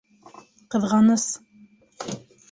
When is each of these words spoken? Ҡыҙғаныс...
Ҡыҙғаныс... 0.75 1.25